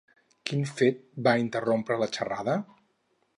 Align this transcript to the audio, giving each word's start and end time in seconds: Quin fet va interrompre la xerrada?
Quin 0.51 0.63
fet 0.79 1.03
va 1.27 1.35
interrompre 1.43 1.99
la 2.05 2.09
xerrada? 2.17 2.57